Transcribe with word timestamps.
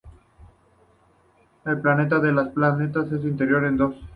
El 1.63 1.79
planeta 1.79 2.17
es 2.17 2.23
el 2.23 2.49
planeta 2.53 3.03
más 3.03 3.23
interior 3.23 3.61
de 3.61 3.77
dos. 3.77 3.95